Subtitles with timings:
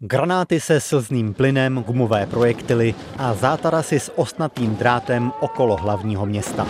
[0.00, 6.66] Granáty se slzným plynem, gumové projektily a zátarasy s ostnatým drátem okolo hlavního města.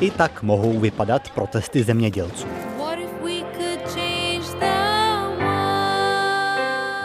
[0.00, 2.46] I tak mohou vypadat protesty zemědělců.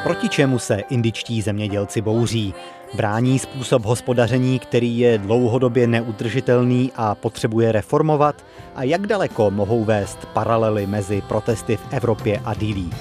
[0.04, 2.54] Proti čemu se indičtí zemědělci bouří?
[2.94, 8.46] Brání způsob hospodaření, který je dlouhodobě neudržitelný a potřebuje reformovat?
[8.76, 12.92] A jak daleko mohou vést paralely mezi protesty v Evropě a Dílí?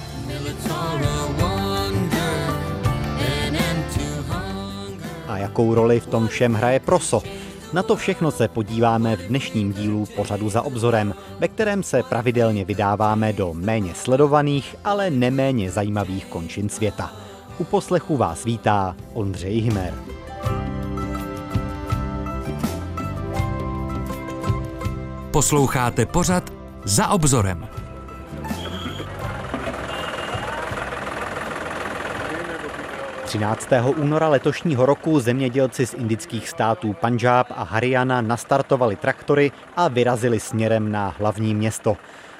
[5.39, 7.21] Jakou roli v tom všem hraje proso?
[7.73, 12.65] Na to všechno se podíváme v dnešním dílu pořadu za obzorem, ve kterém se pravidelně
[12.65, 17.11] vydáváme do méně sledovaných, ale neméně zajímavých končin světa.
[17.57, 19.93] U poslechu vás vítá Ondřej Himer.
[25.31, 27.78] Posloucháte pořad za obzorem.
[33.29, 33.69] 13.
[33.97, 40.91] února letošního roku zemědělci z indických států Punjab a Haryana nastartovali traktory a vyrazili směrem
[40.91, 41.97] na hlavní město.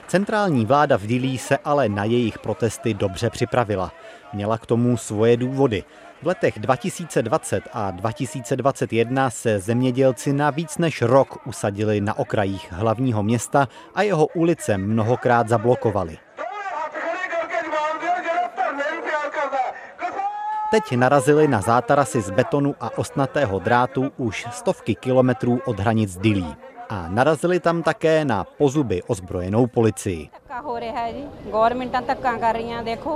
[0.07, 3.91] Centrální vláda v Dili se ale na jejich protesty dobře připravila.
[4.33, 5.83] Měla k tomu svoje důvody.
[6.23, 13.23] V letech 2020 a 2021 se zemědělci na víc než rok usadili na okrajích hlavního
[13.23, 16.17] města a jeho ulice mnohokrát zablokovali.
[20.71, 26.55] Teď narazili na zátarasy z betonu a ostnatého drátu už stovky kilometrů od hranic Dilí.
[26.89, 30.29] A narazili tam také na pozuby ozbrojenou policii.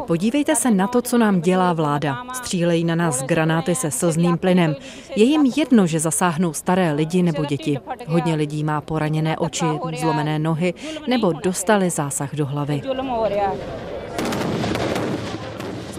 [0.07, 2.17] Podívejte se na to, co nám dělá vláda.
[2.33, 4.75] Střílejí na nás granáty se slzným plynem.
[5.15, 7.79] Je jim jedno, že zasáhnou staré lidi nebo děti.
[8.07, 9.65] Hodně lidí má poraněné oči,
[9.99, 10.73] zlomené nohy
[11.07, 12.81] nebo dostali zásah do hlavy.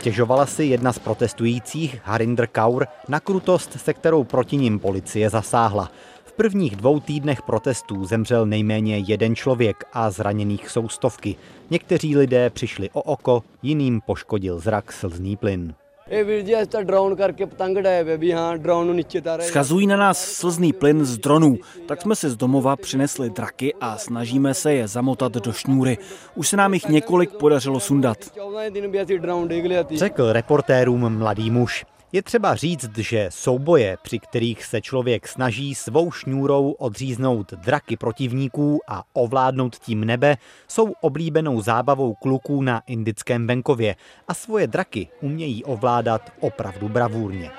[0.04, 5.90] Stěžovala si jedna z protestujících, Harinder Kaur, na krutost, se kterou proti ním policie zasáhla.
[6.24, 11.36] V prvních dvou týdnech protestů zemřel nejméně jeden člověk a zraněných jsou stovky.
[11.70, 15.74] Někteří lidé přišli o oko, jiným poškodil zrak slzný plyn.
[19.40, 23.98] Schazují na nás slzný plyn z dronů, tak jsme si z domova přinesli draky a
[23.98, 25.98] snažíme se je zamotat do šňůry.
[26.34, 28.18] Už se nám jich několik podařilo sundat.
[29.94, 31.84] Řekl reportérům mladý muž.
[32.14, 38.80] Je třeba říct, že souboje, při kterých se člověk snaží svou šňůrou odříznout draky protivníků
[38.88, 40.36] a ovládnout tím nebe,
[40.68, 43.96] jsou oblíbenou zábavou kluků na indickém venkově
[44.28, 47.50] a svoje draky umějí ovládat opravdu bravurně.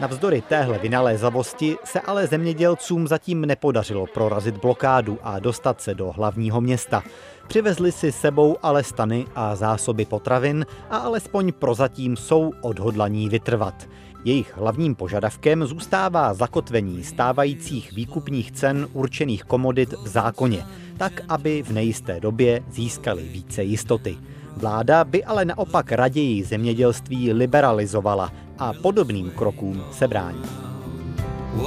[0.00, 6.60] Navzdory téhle vynalézavosti se ale zemědělcům zatím nepodařilo prorazit blokádu a dostat se do hlavního
[6.60, 7.02] města.
[7.48, 13.88] Přivezli si sebou ale stany a zásoby potravin a alespoň prozatím jsou odhodlaní vytrvat.
[14.24, 20.66] Jejich hlavním požadavkem zůstává zakotvení stávajících výkupních cen určených komodit v zákoně,
[20.96, 24.18] tak aby v nejisté době získali více jistoty.
[24.56, 30.42] Vláda by ale naopak raději zemědělství liberalizovala a podobným krokům se brání.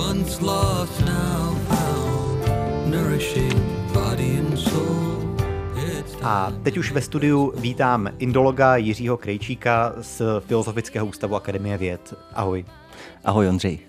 [0.10, 2.48] Once lost, now found,
[2.86, 5.01] nourishing body and soul.
[6.24, 12.14] A teď už ve studiu vítám indologa Jiřího Krejčíka z Filozofického ústavu Akademie věd.
[12.34, 12.66] Ahoj.
[13.24, 13.80] Ahoj Ondřej.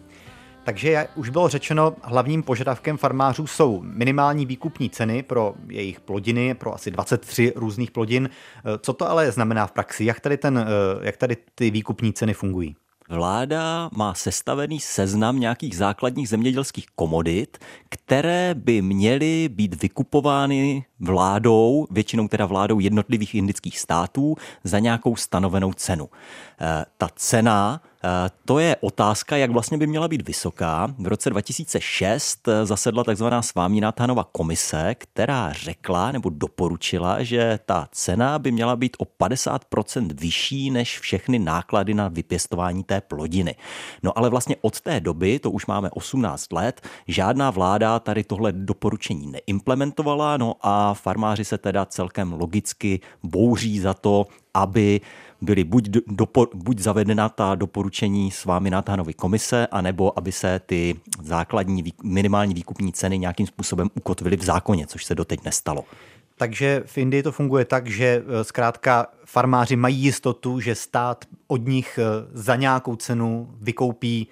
[0.64, 6.54] Takže jak už bylo řečeno, hlavním požadavkem farmářů jsou minimální výkupní ceny pro jejich plodiny,
[6.54, 8.30] pro asi 23 různých plodin.
[8.78, 10.04] Co to ale znamená v praxi?
[10.04, 10.66] Jak tady, ten,
[11.00, 12.76] jak tady ty výkupní ceny fungují?
[13.12, 17.58] Vláda má sestavený seznam nějakých základních zemědělských komodit,
[17.88, 24.34] které by měly být vykupovány vládou, většinou teda vládou jednotlivých indických států,
[24.64, 26.08] za nějakou stanovenou cenu.
[26.60, 27.80] Eh, ta cena
[28.44, 30.94] to je otázka, jak vlastně by měla být vysoká.
[30.98, 38.38] V roce 2006 eh, zasedla takzvaná Svámináthanova komise, která řekla nebo doporučila, že ta cena
[38.38, 43.54] by měla být o 50% vyšší než všechny náklady na vypěstování té plodiny.
[44.02, 48.52] No ale vlastně od té doby, to už máme 18 let, žádná vláda tady tohle
[48.52, 55.00] doporučení neimplementovala, no a farmáři se teda celkem logicky bouří za to, aby
[55.42, 60.96] byly buď, dopo, buď zavedena ta doporučení s vámi Nathanovy komise, anebo aby se ty
[61.22, 65.84] základní minimální výkupní ceny nějakým způsobem ukotvily v zákoně, což se doteď nestalo.
[66.36, 71.68] Takže v Indii to funguje tak, že eh, zkrátka farmáři mají jistotu, že stát od
[71.68, 74.28] nich eh, za nějakou cenu vykoupí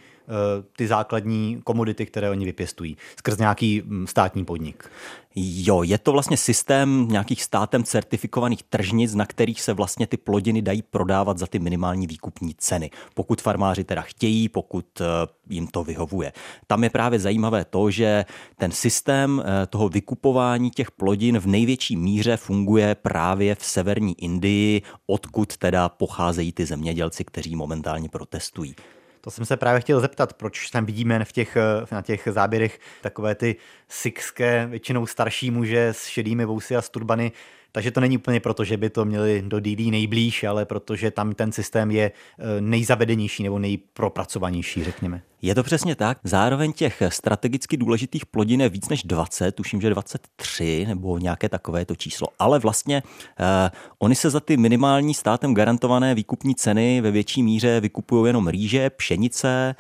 [0.77, 4.91] ty základní komodity, které oni vypěstují, skrz nějaký mm, státní podnik.
[5.37, 10.63] Jo, je to vlastně systém nějakých státem certifikovaných tržnic, na kterých se vlastně ty plodiny
[10.63, 12.91] dají prodávat za ty minimální výkupní ceny.
[13.15, 15.05] Pokud farmáři teda chtějí, pokud eh,
[15.49, 16.33] jim to vyhovuje.
[16.67, 18.25] Tam je právě zajímavé to, že
[18.57, 24.83] ten systém eh, toho vykupování těch plodin v největší míře funguje právě v severní Indii,
[25.07, 28.75] odkud teda pocházejí ty zemědělci, kteří momentálně protestují.
[29.21, 32.81] To jsem se právě chtěl zeptat, proč tam vidíme v těch, eh, na těch záběrech
[33.01, 33.57] takové ty
[33.89, 37.33] sikské, většinou starší muže s šedými vousy a sturbany,
[37.73, 41.33] takže to není úplně proto, že by to měli do DD nejblíž, ale protože tam
[41.33, 45.23] ten systém je eh, nejzavedenější nebo nejpropracovanější, řekněme.
[45.43, 46.19] Je to přesně tak.
[46.25, 51.85] Zároveň těch strategicky důležitých plodin je víc než 20, tuším, že 23 nebo nějaké takové
[51.85, 52.29] to číslo.
[52.39, 53.03] Ale vlastně
[53.41, 58.49] eh, oni se za ty minimální státem garantované výkupní ceny ve větší míře vykupují jenom
[58.49, 59.75] rýže, pšenice,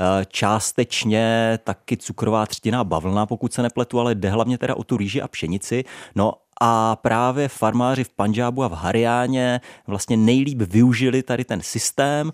[0.00, 4.96] eh, částečně taky cukrová třtiná bavlna, pokud se nepletu, ale jde hlavně teda o tu
[4.96, 5.84] rýži a pšenici.
[6.14, 12.26] No a právě farmáři v Panžábu a v Hariáně vlastně nejlíp využili tady ten systém
[12.26, 12.32] uh,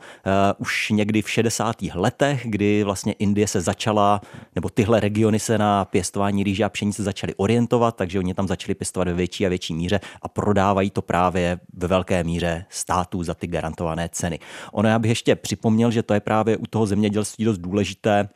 [0.58, 1.76] už někdy v 60.
[1.94, 4.20] letech, kdy vlastně Indie se začala,
[4.55, 8.75] nebo tyhle regiony se na pěstování rýže a pšenice začaly orientovat, takže oni tam začali
[8.75, 13.34] pěstovat ve větší a větší míře a prodávají to právě ve velké míře států za
[13.34, 14.38] ty garantované ceny.
[14.72, 18.29] Ono já bych ještě připomněl, že to je právě u toho zemědělství dost důležité,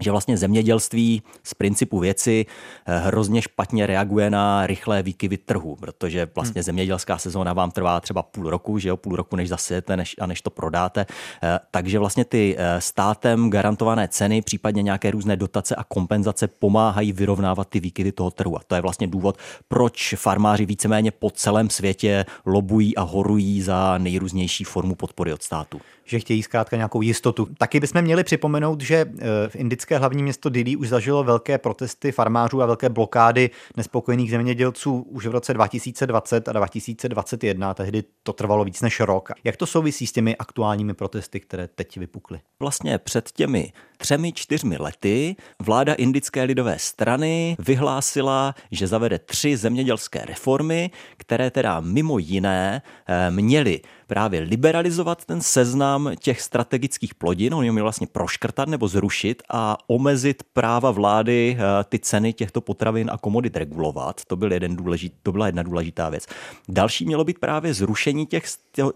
[0.00, 2.46] že vlastně zemědělství z principu věci
[2.86, 6.64] eh, hrozně špatně reaguje na rychlé výkyvy trhu, protože vlastně hmm.
[6.64, 10.26] zemědělská sezóna vám trvá třeba půl roku, že jo, půl roku než zasejete než, a
[10.26, 11.06] než to prodáte.
[11.42, 17.12] Eh, takže vlastně ty eh, státem garantované ceny, případně nějaké různé dotace a kompenzace pomáhají
[17.12, 18.56] vyrovnávat ty výkyvy toho trhu.
[18.56, 23.98] A to je vlastně důvod, proč farmáři víceméně po celém světě lobují a horují za
[23.98, 27.48] nejrůznější formu podpory od státu že chtějí zkrátka nějakou jistotu.
[27.58, 29.06] Taky bychom měli připomenout, že
[29.48, 35.00] v indické hlavní město Dili už zažilo velké protesty farmářů a velké blokády nespokojených zemědělců
[35.00, 37.74] už v roce 2020 a 2021.
[37.74, 39.28] Tehdy to trvalo víc než rok.
[39.44, 42.40] Jak to souvisí s těmi aktuálními protesty, které teď vypukly?
[42.60, 50.24] Vlastně před těmi třemi, čtyřmi lety vláda Indické lidové strany vyhlásila, že zavede tři zemědělské
[50.24, 57.70] reformy, které teda mimo jiné eh, měly právě liberalizovat ten seznam těch strategických plodin, oni
[57.70, 63.18] měli vlastně proškrtat nebo zrušit a omezit práva vlády eh, ty ceny těchto potravin a
[63.18, 64.24] komodit regulovat.
[64.24, 66.26] To, byl jeden důležit, to byla jedna důležitá věc.
[66.68, 68.44] Další mělo být právě zrušení těch,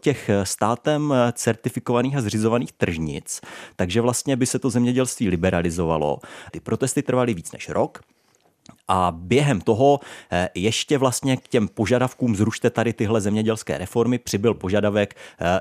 [0.00, 3.40] těch státem eh, certifikovaných a zřizovaných tržnic,
[3.76, 6.18] takže vlastně by se to zemědělství liberalizovalo.
[6.50, 8.00] Ty protesty trvaly víc než rok,
[8.88, 10.00] a během toho
[10.30, 15.14] eh, ještě vlastně k těm požadavkům zrušte tady tyhle zemědělské reformy přibyl požadavek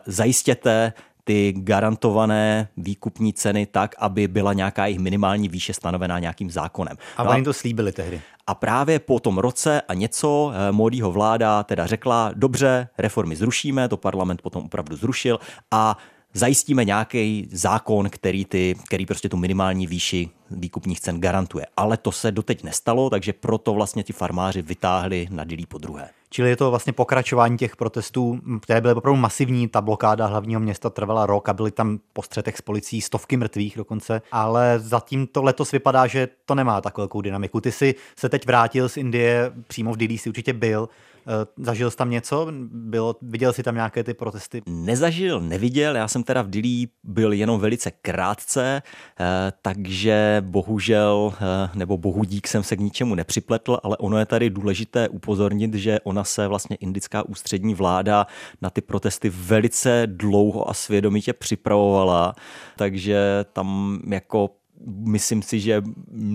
[0.05, 0.93] zajistěte
[1.23, 6.97] ty garantované výkupní ceny tak, aby byla nějaká jejich minimální výše stanovená nějakým zákonem.
[7.17, 8.21] A no oni to slíbili tehdy.
[8.47, 13.89] A právě po tom roce a něco eh, Modího vláda teda řekla, dobře, reformy zrušíme,
[13.89, 15.39] to parlament potom opravdu zrušil
[15.71, 15.97] a
[16.33, 21.65] zajistíme nějaký zákon, který, ty, který prostě tu minimální výši výkupních cen garantuje.
[21.77, 26.09] Ale to se doteď nestalo, takže proto vlastně ti farmáři vytáhli na dilí po druhé.
[26.33, 29.67] Čili je to vlastně pokračování těch protestů, které byly opravdu masivní.
[29.67, 33.77] Ta blokáda hlavního města trvala rok a byly tam po střetech s policií stovky mrtvých
[33.77, 34.21] dokonce.
[34.31, 37.61] Ale zatím to letos vypadá, že to nemá tak velkou dynamiku.
[37.61, 40.89] Ty jsi se teď vrátil z Indie, přímo v Dili jsi určitě byl.
[41.27, 42.47] Eh, zažil jsi tam něco?
[42.71, 44.61] Bylo, viděl jsi tam nějaké ty protesty?
[44.65, 45.95] Nezažil, neviděl.
[45.95, 48.81] Já jsem teda v Dili byl jenom velice krátce,
[49.19, 54.49] eh, takže bohužel, eh, nebo bohudík jsem se k ničemu nepřipletl, ale ono je tady
[54.49, 58.27] důležité upozornit, že ona se vlastně indická ústřední vláda
[58.61, 62.35] na ty protesty velice dlouho a svědomitě připravovala,
[62.77, 64.49] takže tam jako
[64.87, 65.81] myslím si, že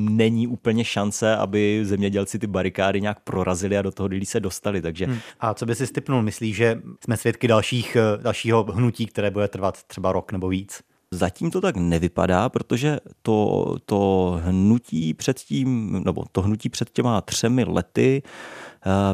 [0.08, 4.82] není úplně šance, aby zemědělci ty barikády nějak prorazili a do toho dílí se dostali.
[4.82, 5.06] Takže...
[5.06, 5.18] Hmm.
[5.40, 6.22] A co by si stipnul?
[6.22, 10.82] Myslíš, že jsme svědky dalších, eh, dalšího hnutí, které bude trvat třeba rok nebo víc?
[11.10, 17.20] Zatím to tak nevypadá, protože to, to hnutí před tím, nebo to hnutí před těma
[17.20, 18.22] třemi lety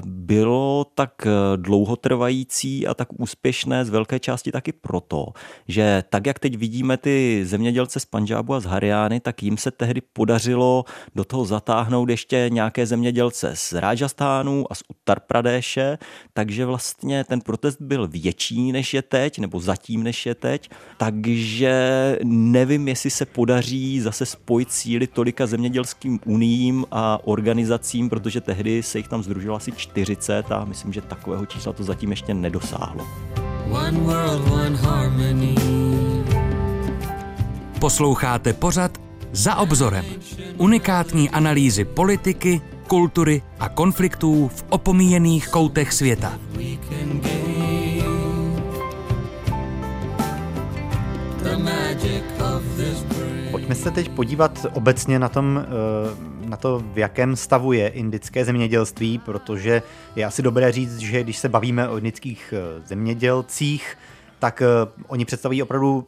[0.06, 5.26] bylo tak eh, dlouhotrvající a tak úspěšné z velké části taky proto,
[5.68, 9.70] že tak, jak teď vidíme ty zemědělce z Panžábu a z Hariány, tak jim se
[9.70, 15.98] tehdy podařilo do toho zatáhnout ještě nějaké zemědělce z Rajasthánu a z Uttar Pradéše,
[16.32, 21.72] takže vlastně ten protest byl větší než je teď, nebo zatím než je teď, takže
[22.24, 28.98] nevím, jestli se podaří zase spojit síly tolika zemědělským uním a organizacím, protože tehdy se
[28.98, 33.06] jich tam združila asi 40 a myslím, že takového čísla to zatím ještě nedosáhlo.
[33.70, 35.54] One world, one harmony.
[37.80, 38.98] Posloucháte pořad
[39.32, 40.04] Za obzorem.
[40.56, 46.38] Unikátní analýzy politiky, kultury a konfliktů v opomíjených koutech světa.
[53.50, 58.44] Pojďme se teď podívat obecně na, tom, eh, na to, v jakém stavu je indické
[58.44, 59.82] zemědělství, protože
[60.16, 63.98] je asi dobré říct, že když se bavíme o indických eh, zemědělcích,
[64.38, 64.66] tak eh,
[65.08, 66.06] oni představují opravdu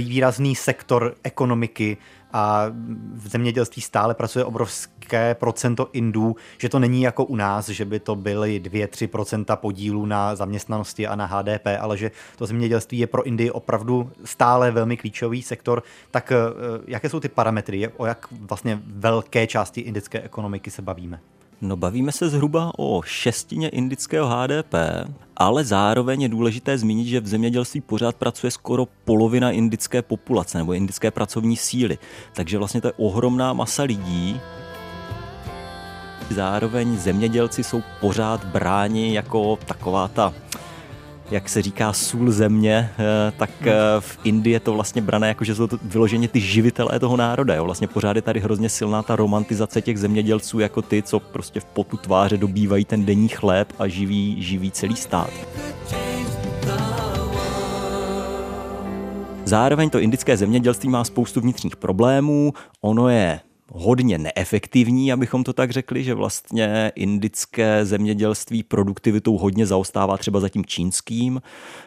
[0.00, 1.96] výrazný sektor ekonomiky
[2.32, 2.66] a
[3.14, 8.00] v zemědělství stále pracuje obrovské procento Indů, že to není jako u nás, že by
[8.00, 13.22] to byly 2-3% podílu na zaměstnanosti a na HDP, ale že to zemědělství je pro
[13.22, 15.82] Indii opravdu stále velmi klíčový sektor.
[16.10, 16.36] Tak eh,
[16.86, 21.20] jaké jsou ty parametry, o jak vlastně velké části indické ekonomiky se bavíme?
[21.64, 24.74] No bavíme se zhruba o šestině indického HDP,
[25.36, 30.72] ale zároveň je důležité zmínit, že v zemědělství pořád pracuje skoro polovina indické populace nebo
[30.72, 31.98] indické pracovní síly.
[32.32, 34.40] Takže vlastně to je ohromná masa lidí.
[36.30, 40.34] Zároveň zemědělci jsou pořád bráni jako taková ta
[41.32, 45.44] jak se říká, sůl země, eh, tak eh, v Indii je to vlastně brané jako,
[45.44, 47.54] že jsou to vyloženě ty živitelé toho národa.
[47.54, 47.64] Jo.
[47.64, 51.64] Vlastně pořád je tady hrozně silná ta romantizace těch zemědělců jako ty, co prostě v
[51.64, 55.30] potu tváře dobývají ten denní chléb a živí, živí celý stát.
[59.44, 63.40] Zároveň to indické zemědělství má spoustu vnitřních problémů, ono je
[63.74, 70.48] hodně neefektivní, abychom to tak řekli, že vlastně indické zemědělství produktivitou hodně zaostává třeba za
[70.48, 71.42] tím čínským,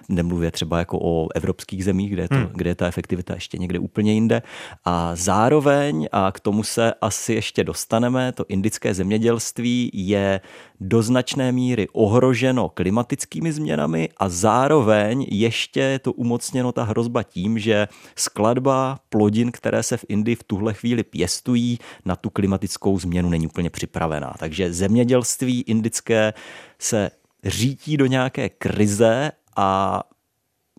[0.10, 2.50] nemluvě třeba jako o evropských zemích, kde je, to, hmm.
[2.54, 4.42] kde je ta efektivita ještě někde úplně jinde.
[4.86, 10.42] A zároveň, a k tomu se asi ještě dostaneme, to indické zemědělství je
[10.80, 17.60] do značné míry ohroženo klimatickými změnami a zároveň ještě je to umocněno ta hrozba tím,
[17.60, 23.30] že skladba plodin, které se v Indii v tuhle chvíli pěstují, na tu klimatickou změnu
[23.30, 24.34] není úplně připravená.
[24.40, 26.34] Takže zemědělství indické
[26.80, 27.12] se
[27.44, 30.02] řítí do nějaké krize a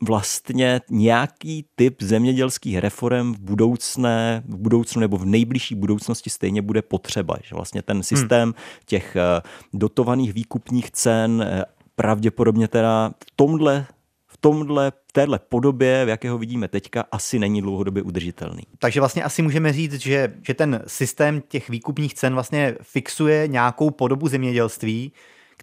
[0.02, 6.82] vlastně nějaký typ zemědělských reform v budoucné, v budoucnu nebo v nejbližší budoucnosti stejně bude
[6.82, 7.36] potřeba.
[7.42, 8.54] Že vlastně ten systém
[8.86, 13.86] těch eh, dotovaných výkupních cen eh, pravděpodobně teda v tomhle
[14.28, 18.62] v tomhle, v téhle podobě, v jakého vidíme teďka, asi není dlouhodobě udržitelný.
[18.78, 23.90] Takže vlastně asi můžeme říct, že, že ten systém těch výkupních cen vlastně fixuje nějakou
[23.90, 25.12] podobu zemědělství,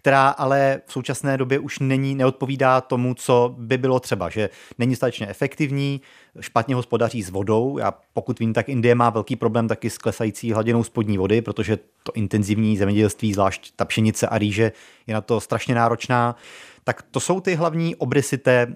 [0.04, 4.92] která ale v současné době už není, neodpovídá tomu, co by bylo třeba, že není
[4.92, 6.00] dostatečně efektivní,
[6.40, 7.78] špatně hospodaří s vodou.
[7.78, 11.78] Já pokud vím, tak Indie má velký problém taky s klesající hladinou spodní vody, protože
[12.02, 14.72] to intenzivní zemědělství, zvlášť ta pšenice a rýže,
[15.06, 16.36] je na to strašně náročná.
[16.84, 18.68] Tak to jsou ty hlavní obrysy té e,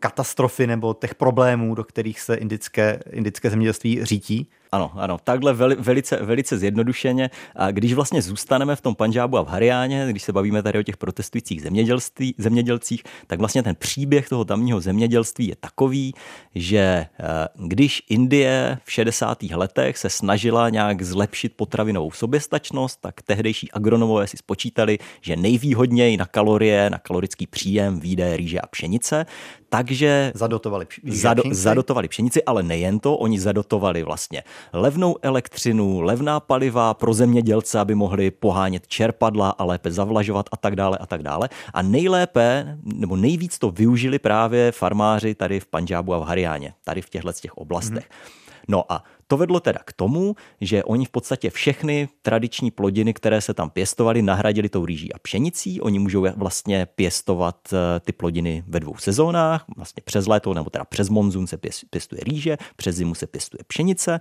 [0.00, 4.50] katastrofy nebo těch problémů, do kterých se indické, indické zemědělství řítí.
[4.72, 7.30] Ano, ano, takhle veli, velice, velice zjednodušeně.
[7.56, 10.82] A když vlastně zůstaneme v tom Panžábu a v Hariáně, když se bavíme tady o
[10.82, 16.14] těch protestujících zemědělství, zemědělcích, tak vlastně ten příběh toho tamního zemědělství je takový,
[16.54, 17.08] že eh,
[17.54, 19.42] když Indie v 60.
[19.42, 26.26] letech se snažila nějak zlepšit potravinovou soběstačnost, tak tehdejší agronomové si spočítali, že nejvýhodněji na
[26.26, 26.98] kalorie, na
[27.38, 29.26] kalorický příjem výjde rýže a pšenice,
[29.68, 34.42] takže zadotovali, zado, zadotovali pšenici, ale nejen to, oni zadotovali vlastně
[34.72, 40.76] levnou elektřinu, levná paliva pro zemědělce, aby mohli pohánět čerpadla a lépe zavlažovat a tak
[40.76, 41.48] dále a tak dále.
[41.74, 47.02] A nejlépe, nebo nejvíc to využili právě farmáři tady v Panžábu a v Hariáně, tady
[47.02, 48.04] v těchto těch oblastech.
[48.04, 48.47] Mm-hmm.
[48.68, 53.40] No a to vedlo teda k tomu, že oni v podstatě všechny tradiční plodiny, které
[53.40, 55.80] se tam pěstovaly, nahradili tou rýží a pšenicí.
[55.80, 60.84] Oni můžou vlastně pěstovat eh, ty plodiny ve dvou sezónách, vlastně přes léto nebo teda
[60.84, 61.58] přes monzun se
[61.90, 64.18] pěstuje rýže, přes zimu se pěstuje pšenice.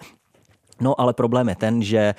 [0.82, 2.16] No ale problém je ten, že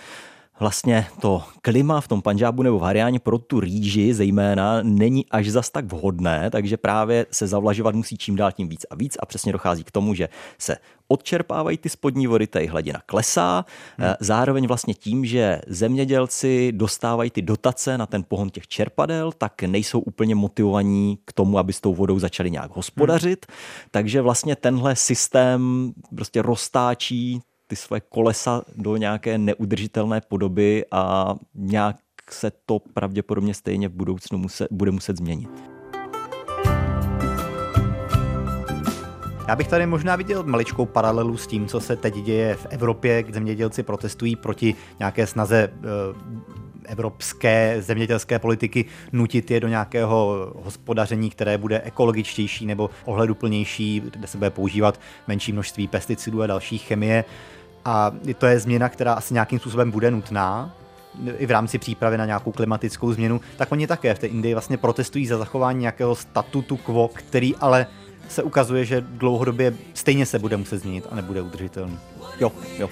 [0.60, 5.48] vlastně to klima v tom Panžábu nebo v Hariáně pro tu rýži zejména není až
[5.50, 9.26] zas tak vhodné, takže právě se zavlažovat musí čím dál tím víc a víc a
[9.26, 10.76] přesně dochází k tomu, že se
[11.08, 13.64] odčerpávají ty spodní vody, ta hladina klesá,
[13.98, 14.12] hmm.
[14.20, 20.00] zároveň vlastně tím, že zemědělci dostávají ty dotace na ten pohon těch čerpadel, tak nejsou
[20.00, 23.88] úplně motivovaní k tomu, aby s tou vodou začali nějak hospodařit, hmm.
[23.90, 31.96] takže vlastně tenhle systém prostě roztáčí ty své kolesa do nějaké neudržitelné podoby a nějak
[32.30, 35.50] se to pravděpodobně stejně v budoucnu muset, bude muset změnit.
[39.48, 43.22] Já bych tady možná viděl maličkou paralelu s tím, co se teď děje v Evropě,
[43.22, 45.72] kde zemědělci protestují proti nějaké snaze
[46.84, 54.38] evropské zemědělské politiky nutit je do nějakého hospodaření, které bude ekologičtější nebo ohleduplnější, kde se
[54.38, 57.24] bude používat menší množství pesticidů a další chemie.
[57.88, 60.74] A to je změna, která asi nějakým způsobem bude nutná,
[61.38, 64.76] i v rámci přípravy na nějakou klimatickou změnu, tak oni také v té Indii vlastně
[64.76, 67.86] protestují za zachování nějakého statutu quo, který ale
[68.28, 71.98] se ukazuje, že dlouhodobě stejně se bude muset změnit a nebude udržitelný.
[72.40, 72.88] Jo, jo.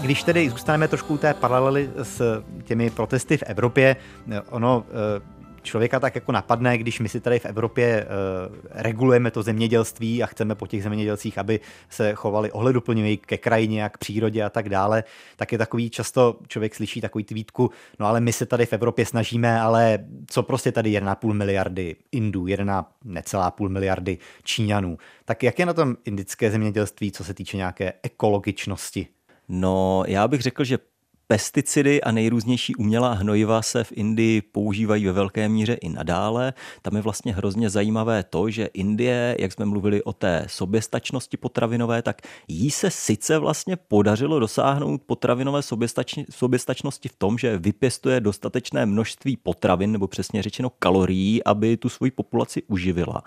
[0.00, 3.96] Když tedy zůstaneme trošku té paralely s těmi protesty v Evropě,
[4.50, 5.35] ono eh,
[5.66, 10.26] člověka tak jako napadne, když my si tady v Evropě uh, regulujeme to zemědělství a
[10.26, 14.68] chceme po těch zemědělcích, aby se chovali ohleduplněji ke krajině a k přírodě a tak
[14.68, 15.04] dále,
[15.36, 19.06] tak je takový často člověk slyší takový tweetku, no ale my se tady v Evropě
[19.06, 24.98] snažíme, ale co prostě tady 1,5 miliardy Indů, 1 necelá půl miliardy Číňanů.
[25.24, 29.06] Tak jak je na tom indické zemědělství, co se týče nějaké ekologičnosti?
[29.48, 30.78] No, já bych řekl, že
[31.28, 36.52] Pesticidy a nejrůznější umělá hnojiva se v Indii používají ve velké míře i nadále.
[36.82, 42.02] Tam je vlastně hrozně zajímavé to, že Indie, jak jsme mluvili o té soběstačnosti potravinové,
[42.02, 45.60] tak jí se sice vlastně podařilo dosáhnout potravinové
[46.30, 52.10] soběstačnosti v tom, že vypěstuje dostatečné množství potravin, nebo přesně řečeno kalorií, aby tu svoji
[52.10, 53.22] populaci uživila.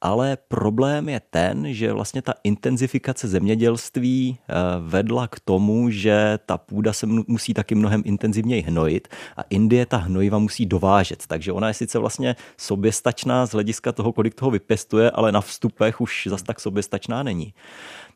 [0.00, 6.58] Ale problém je ten, že vlastně ta intenzifikace zemědělství eh, vedla k tomu, že ta
[6.58, 11.26] půda se musí taky mnohem intenzivněji hnojit a Indie ta hnojiva musí dovážet.
[11.26, 16.00] Takže ona je sice vlastně soběstačná z hlediska toho, kolik toho vypěstuje, ale na vstupech
[16.00, 17.54] už zas tak soběstačná není.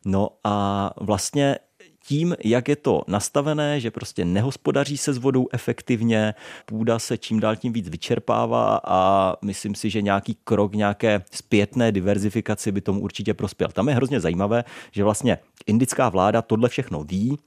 [0.04, 1.58] No a vlastně
[2.04, 6.34] tím, jak je to nastavené, že prostě nehospodaří se s vodou efektivně,
[6.66, 11.92] půda se čím dál tím víc vyčerpává a myslím si, že nějaký krok, nějaké zpětné
[11.92, 13.68] diverzifikaci by tomu určitě prospěl.
[13.68, 17.38] Tam je hrozně zajímavé, že vlastně indická vláda tohle všechno ví,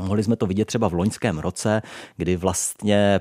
[0.00, 1.82] mohli jsme to vidět třeba v loňském roce,
[2.16, 3.20] kdy vlastně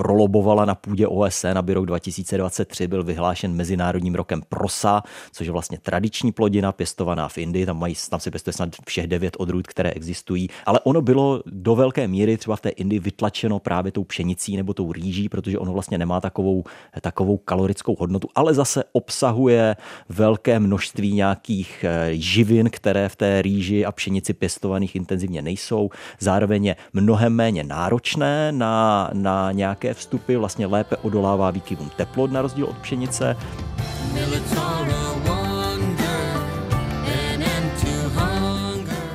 [0.00, 5.02] prolobovala na půdě OSN, aby rok 2023 byl vyhlášen Mezinárodním rokem prosa,
[5.32, 7.66] což je vlastně tradiční plodina pěstovaná v Indii.
[7.66, 10.48] Tam, mají, tam se pěstuje snad všech devět odrůd, které existují.
[10.66, 14.74] Ale ono bylo do velké míry třeba v té Indii vytlačeno právě tou pšenicí nebo
[14.74, 16.64] tou rýží, protože ono vlastně nemá takovou,
[17.00, 19.76] takovou kalorickou hodnotu, ale zase obsahuje
[20.08, 25.90] velké množství nějakých eh, živin, které v té rýži a pšenici pěstovaných intenzivně nejsou.
[26.20, 32.42] Zároveň je mnohem méně náročné na, na nějaké vstupy, vlastně lépe odolává výkyvům teplot na
[32.42, 33.36] rozdíl od pšenice.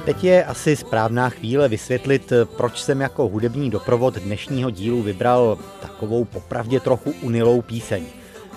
[0.06, 6.26] Teď je asi správná chvíle vysvětlit, proč jsem jako hudební doprovod dnešního dílu vybral takovou
[6.26, 8.06] popravdě trochu unilou píseň.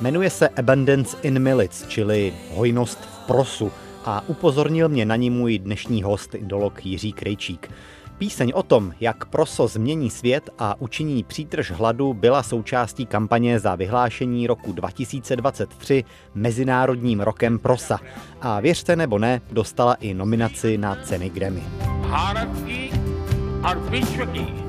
[0.00, 3.72] Jmenuje se Abundance in Millets, čili hojnost v prosu
[4.04, 7.70] a upozornil mě na ní můj dnešní host, indolog Jiří Krejčík.
[8.18, 13.74] Píseň o tom, jak proso změní svět a učiní přítrž hladu, byla součástí kampaně za
[13.74, 16.04] vyhlášení roku 2023
[16.34, 17.98] Mezinárodním rokem prosa.
[18.40, 21.62] A věřte nebo ne, dostala i nominaci na ceny Grammy.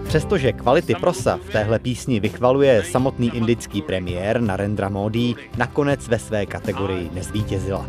[0.07, 6.45] Přestože kvality prosa v téhle písni vychvaluje samotný indický premiér Narendra Modi, nakonec ve své
[6.45, 7.85] kategorii nezvítězila.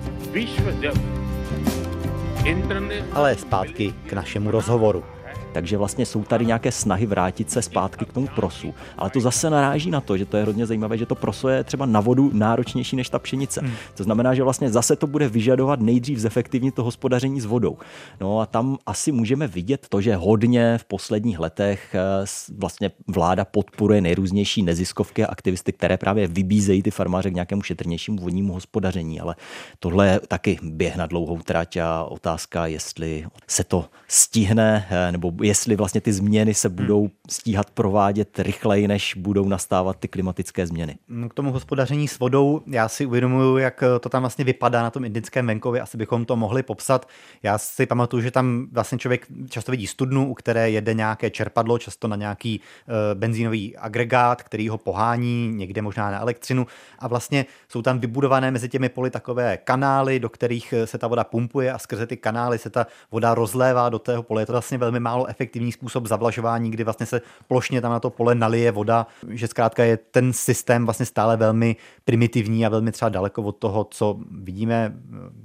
[3.13, 5.05] Ale zpátky k našemu rozhovoru.
[5.53, 8.75] Takže vlastně jsou tady nějaké snahy vrátit se zpátky k tomu prosu.
[8.99, 11.65] Ale to zase naráží na to, že to je hodně zajímavé, že to proso je
[11.65, 13.61] třeba na vodu náročnější než ta pšenice.
[13.61, 13.73] Hmm.
[13.95, 17.79] To znamená, že vlastně zase to bude vyžadovat nejdřív zefektivnit to hospodaření s vodou.
[18.21, 22.27] No a tam asi můžeme vidět to, že hodně v posledních letech eh,
[22.59, 28.23] vlastně vláda podporuje nejrůznější neziskovky a aktivisty, které právě vybízejí ty farmáře k nějakému šetrnějšímu
[28.23, 29.21] vodnímu hospodaření.
[29.21, 29.37] Ale
[29.79, 35.33] tohle je taky běh na dlouhou trať a otázka, jestli se to stihne eh, nebo
[35.43, 40.99] jestli vlastně ty změny se budou stíhat provádět rychleji, než budou nastávat ty klimatické změny.
[41.09, 44.91] Mm, k tomu hospodaření s vodou, já si uvědomuji, jak to tam vlastně vypadá na
[44.91, 47.09] tom indickém venkově, asi bychom to mohli popsat.
[47.43, 51.79] Já si pamatuju, že tam vlastně člověk často vidí studnu, u které jede nějaké čerpadlo,
[51.79, 56.67] často na nějaký uh, benzínový agregát, který ho pohání, někde možná na elektřinu
[56.99, 61.25] a vlastně jsou tam vybudované mezi těmi poli takové kanály, do kterých se ta voda
[61.25, 64.43] pumpuje a skrze ty kanály se ta voda rozlévá do tého pole.
[64.43, 68.11] Je to vlastně velmi málo efektivní způsob zavlažování, kdy vlastně se plošně tam na to
[68.11, 73.09] pole nalije voda, že zkrátka je ten systém vlastně stále velmi primitivní a velmi třeba
[73.09, 74.93] daleko od toho, co vidíme,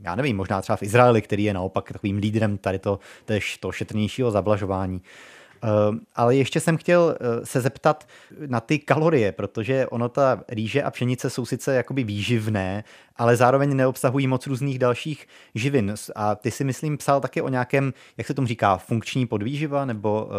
[0.01, 3.71] já nevím, možná třeba v Izraeli, který je naopak takovým lídrem tady to, tež to
[3.71, 5.01] šetrnějšího zavlažování.
[6.15, 8.07] Ale ještě jsem chtěl eh, se zeptat
[8.47, 12.83] na ty kalorie, protože ono ta rýže a pšenice jsou sice jakoby výživné,
[13.17, 15.93] ale zároveň neobsahují moc různých dalších živin.
[16.15, 20.29] A ty si, myslím, psal také o nějakém, jak se tomu říká, funkční podvýživa, nebo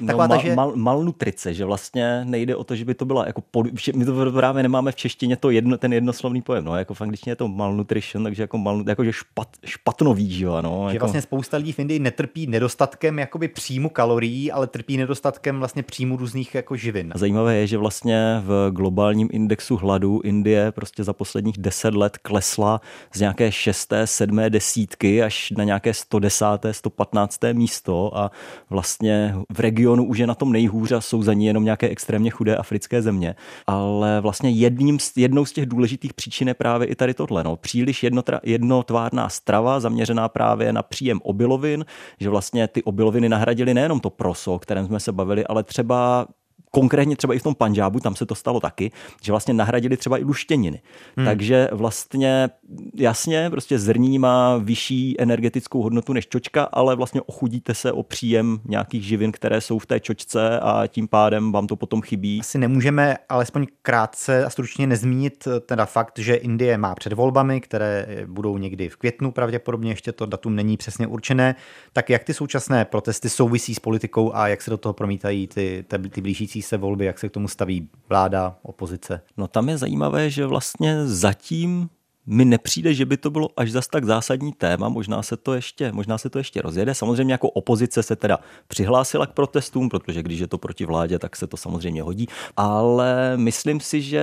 [0.00, 0.54] uh, taková no, ta, že...
[0.54, 4.32] mal, malnutrice, že vlastně nejde o to, že by to byla jako pod, my to
[4.32, 7.48] právě nemáme v češtině to jedno, ten jednoslovný pojem, no, jako v angličtině je to
[7.48, 10.86] malnutrition, takže jako, mal, jako že špat, špatno výživa, no.
[10.88, 11.06] Že jako...
[11.06, 16.16] vlastně spousta lidí v Indii netrpí nedostatkem jakoby příjmu kalorií, ale trpí nedostatkem vlastně příjmu
[16.16, 17.12] různých jako živin.
[17.14, 22.80] Zajímavé je, že vlastně v globálním indexu hladu Indie prostě za posledních deset let klesla
[23.14, 26.44] z nějaké šesté, sedmé desítky až na nějaké 110.
[26.70, 27.40] 115.
[27.52, 28.30] místo a
[28.70, 32.30] vlastně v regionu už je na tom nejhůř a jsou za ní jenom nějaké extrémně
[32.30, 33.34] chudé africké země.
[33.66, 37.44] Ale vlastně jedním, jednou z těch důležitých příčin je právě i tady tohle.
[37.44, 37.56] No.
[37.56, 41.84] Příliš jednotra, jednotvárná strava zaměřená právě na příjem obilovin,
[42.20, 46.26] že vlastně ty obiloviny nahradily nejenom to proso, o kterém jsme se bavili, ale třeba
[46.70, 48.90] konkrétně třeba i v tom Panžábu, tam se to stalo taky,
[49.22, 50.82] že vlastně nahradili třeba i luštěniny.
[51.16, 51.26] Hmm.
[51.26, 52.50] Takže vlastně
[52.94, 58.60] jasně, prostě zrní má vyšší energetickou hodnotu než čočka, ale vlastně ochudíte se o příjem
[58.64, 62.40] nějakých živin, které jsou v té čočce a tím pádem vám to potom chybí.
[62.40, 68.06] Asi nemůžeme alespoň krátce a stručně nezmínit teda fakt, že Indie má před volbami, které
[68.26, 71.54] budou někdy v květnu, pravděpodobně ještě to datum není přesně určené.
[71.92, 75.84] Tak jak ty současné protesty souvisí s politikou a jak se do toho promítají ty,
[75.88, 76.20] ty, ty
[76.58, 79.20] blížící se volby, jak se k tomu staví vláda, opozice?
[79.36, 81.88] No tam je zajímavé, že vlastně zatím
[82.26, 85.92] mi nepřijde, že by to bylo až zas tak zásadní téma, možná se to ještě,
[85.92, 86.94] možná se to ještě rozjede.
[86.94, 91.36] Samozřejmě jako opozice se teda přihlásila k protestům, protože když je to proti vládě, tak
[91.36, 94.22] se to samozřejmě hodí, ale myslím si, že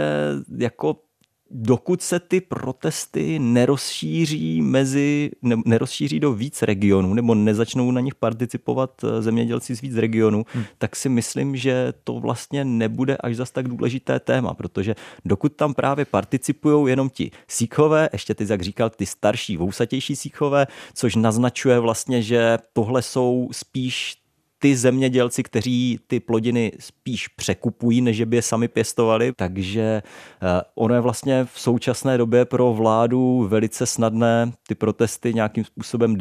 [0.57, 0.95] jako
[1.51, 8.15] dokud se ty protesty nerozšíří mezi, ne, nerozšíří do víc regionů nebo nezačnou na nich
[8.15, 10.63] participovat eh, zemědělci z víc regionů, hmm.
[10.77, 15.73] tak si myslím, že to vlastně nebude až zas tak důležité téma, protože dokud tam
[15.73, 21.79] právě participují jenom ti síkhové, ještě ty, jak říkal, ty starší, vousatější síkhové, což naznačuje
[21.79, 24.24] vlastně, že tohle jsou spíš
[24.65, 29.34] ty zemědělci, kteří ty plodiny spíš překupují, než by je sami pěstovali.
[29.36, 35.63] Takže eh, ono je vlastně v současné době pro vládu velice snadné ty protesty nějakým
[35.63, 36.17] způsobem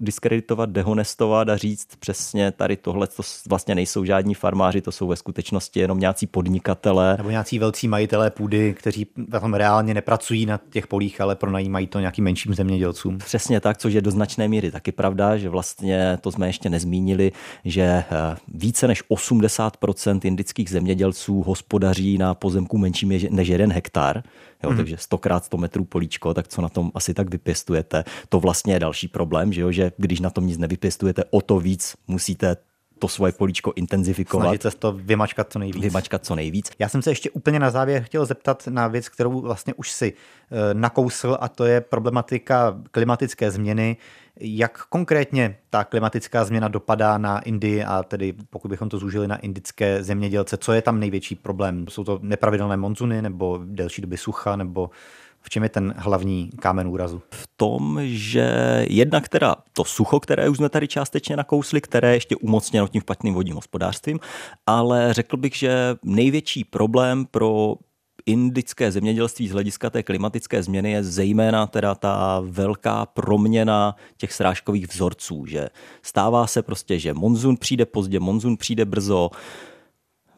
[0.00, 5.16] diskreditovat, dehonestovat a říct přesně tady tohle to vlastně nejsou žádní farmáři, to jsou ve
[5.16, 7.14] skutečnosti jenom nějací podnikatelé.
[7.16, 12.00] Nebo nějací velcí majitelé půdy, kteří tam reálně nepracují na těch polích, ale pronajímají to
[12.00, 13.18] nějakým menším zemědělcům.
[13.18, 17.32] Přesně tak, což je do značné míry taky pravda, že vlastně to jsme ještě nezmínili,
[17.70, 18.04] že eh,
[18.48, 24.22] více než 80% indických zemědělců hospodaří na pozemku menším než jeden hektar.
[24.62, 24.76] Jo, hmm.
[24.76, 28.04] Takže stokrát 100 metrů políčko, tak co na tom asi tak vypěstujete?
[28.28, 31.60] To vlastně je další problém, že, jo, že když na tom nic nevypěstujete, o to
[31.60, 32.56] víc musíte
[32.98, 34.44] to svoje políčko intenzifikovat.
[34.44, 35.82] Snažit se to vymačkat co nejvíc.
[35.82, 36.70] Vymačkat co nejvíc.
[36.78, 40.12] Já jsem se ještě úplně na závěr chtěl zeptat na věc, kterou vlastně už si
[40.12, 43.96] eh, nakousl a to je problematika klimatické změny.
[44.40, 49.36] Jak konkrétně ta klimatická změna dopadá na Indii a tedy pokud bychom to zúžili na
[49.36, 51.86] indické zemědělce, co je tam největší problém?
[51.88, 54.90] Jsou to nepravidelné monzuny nebo delší doby sucha nebo
[55.40, 57.22] v čem je ten hlavní kámen úrazu?
[57.30, 62.16] V tom, že jednak teda to sucho, které už jsme tady částečně nakousli, které je
[62.16, 64.20] ještě umocněno tím špatným vodním hospodářstvím,
[64.66, 67.74] ale řekl bych, že největší problém pro
[68.26, 74.88] indické zemědělství z hlediska té klimatické změny je zejména teda ta velká proměna těch srážkových
[74.88, 75.68] vzorců, že
[76.02, 79.30] stává se prostě, že monzun přijde pozdě, monzun přijde brzo,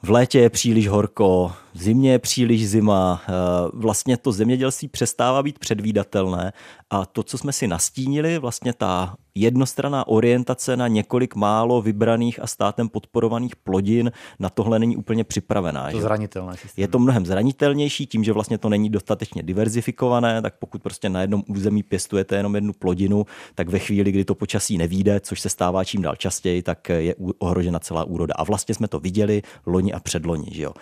[0.03, 3.33] v létě je příliš horko, v zimě je příliš zima, eh,
[3.73, 6.53] vlastně to zemědělství přestává být předvídatelné
[6.91, 12.47] a to, co jsme si nastínili, vlastně ta jednostranná orientace na několik málo vybraných a
[12.47, 15.91] státem podporovaných plodin na tohle není úplně připravená.
[15.91, 16.55] To zranitelné.
[16.77, 21.21] Je to mnohem zranitelnější tím, že vlastně to není dostatečně diverzifikované, tak pokud prostě na
[21.21, 25.49] jednom území pěstujete jenom jednu plodinu, tak ve chvíli, kdy to počasí nevíde, což se
[25.49, 28.35] stává čím dál častěji, tak je ohrožena celá úroda.
[28.39, 30.49] A vlastně jsme to viděli loni a předloni.
[30.53, 30.73] Že jo?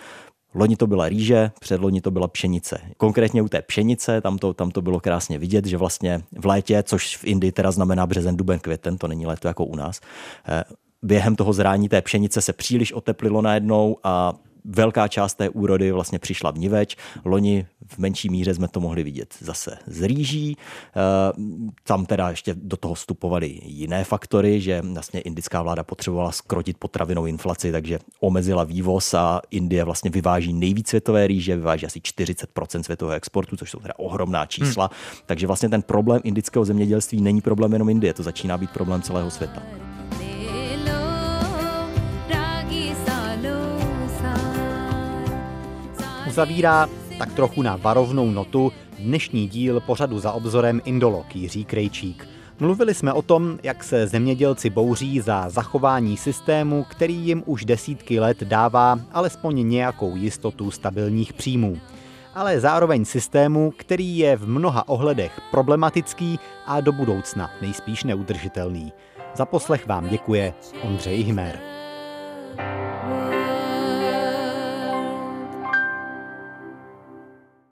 [0.55, 2.81] Loni to byla rýže, předloni to byla pšenice.
[2.97, 6.83] Konkrétně u té pšenice, tam to, tam to bylo krásně vidět, že vlastně v létě,
[6.83, 10.01] což v Indii teda znamená březen, duben, květen, to není léto jako u nás,
[10.49, 10.65] eh,
[11.03, 14.35] během toho zrání té pšenice se příliš oteplilo najednou a
[14.69, 16.97] velká část té úrody vlastně přišla vniveč.
[17.25, 20.57] Loni v menší míře jsme to mohli vidět zase z rýží.
[20.57, 21.33] Eh,
[21.83, 27.27] tam teda ještě do toho vstupovaly jiné faktory, že vlastně indická vláda potřebovala skrotit potravinou
[27.27, 33.17] inflaci, takže omezila vývoz a Indie vlastně vyváží nejvíc světové rýže, vyváží asi 40% světového
[33.17, 34.91] exportu, což jsou teda ohromná čísla.
[34.93, 35.23] Hmm.
[35.27, 39.31] Takže vlastně ten problém indického zemědělství není problém jenom Indie, to začíná být problém celého
[39.31, 39.88] světa.
[46.39, 52.29] Uzavírá tak trochu na varovnou notu dnešní díl pořadu za obzorem Indolog Jiří Krejčík.
[52.61, 58.21] Mluvili jsme o tom, jak se zemědělci bouří za zachování systému, který jim už desítky
[58.21, 61.79] let dává alespoň nějakou jistotu stabilních příjmů.
[62.35, 68.93] Ale zároveň systému, který je v mnoha ohledech problematický a do budoucna nejspíš neudržitelný.
[69.35, 71.59] Za poslech vám děkuje Ondřej Himer.